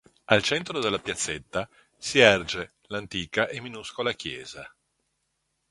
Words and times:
Al 0.25 0.41
centro 0.41 0.79
della 0.79 0.97
piazzetta 0.97 1.69
si 1.95 2.17
erge 2.17 2.71
l'antica 2.87 3.47
e 3.47 3.61
minuscola 3.61 4.13
Chiesa. 4.13 4.67